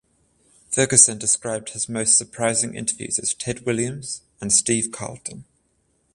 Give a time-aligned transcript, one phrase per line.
[0.71, 5.45] Ferguson described his most surprising interviews as Ted Williams and Steve Carlton.